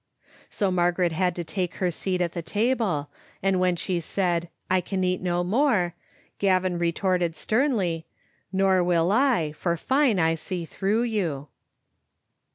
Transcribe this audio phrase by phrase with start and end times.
[0.49, 3.11] So Margaret had to take her seat at the table,
[3.43, 5.93] and when she said "I can eat no more,"
[6.39, 8.07] Gavin retorted sternly,"
[8.51, 11.49] Nor will I, for fine I see through you."